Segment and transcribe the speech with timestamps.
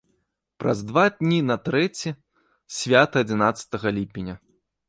[0.63, 2.15] Праз два дні на трэці
[2.79, 4.35] свята адзінаццатага ліпеня.